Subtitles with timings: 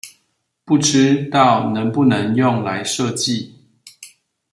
[0.65, 3.51] 不知道能不能用來設計？